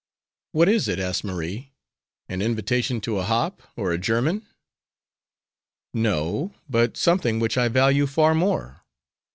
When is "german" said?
3.99-4.47